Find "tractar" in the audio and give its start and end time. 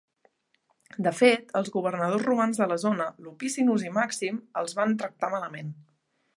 5.03-5.35